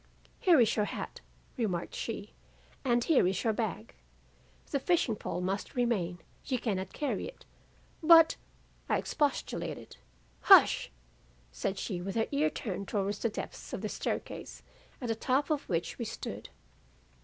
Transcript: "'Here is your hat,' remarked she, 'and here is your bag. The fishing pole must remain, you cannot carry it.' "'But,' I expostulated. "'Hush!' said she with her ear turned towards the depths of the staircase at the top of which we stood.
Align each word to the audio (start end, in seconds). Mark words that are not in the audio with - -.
"'Here 0.39 0.59
is 0.59 0.75
your 0.75 0.85
hat,' 0.85 1.21
remarked 1.57 1.93
she, 1.93 2.33
'and 2.83 3.03
here 3.03 3.27
is 3.27 3.43
your 3.43 3.53
bag. 3.53 3.93
The 4.71 4.79
fishing 4.79 5.15
pole 5.15 5.41
must 5.41 5.75
remain, 5.75 6.17
you 6.43 6.57
cannot 6.57 6.91
carry 6.91 7.27
it.' 7.27 7.45
"'But,' 8.01 8.35
I 8.89 8.97
expostulated. 8.97 9.97
"'Hush!' 10.39 10.89
said 11.51 11.77
she 11.77 12.01
with 12.01 12.15
her 12.15 12.25
ear 12.31 12.49
turned 12.49 12.87
towards 12.87 13.19
the 13.19 13.29
depths 13.29 13.73
of 13.73 13.81
the 13.81 13.89
staircase 13.89 14.63
at 14.99 15.07
the 15.09 15.13
top 15.13 15.51
of 15.51 15.69
which 15.69 15.99
we 15.99 16.05
stood. 16.05 16.49